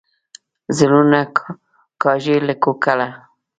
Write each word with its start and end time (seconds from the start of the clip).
زړونه 0.77 1.19
کاږي 2.01 2.37
له 2.47 2.53
کوګله. 2.63 3.09